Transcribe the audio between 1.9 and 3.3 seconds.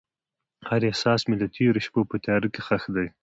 په تیاره کې ښخ دی.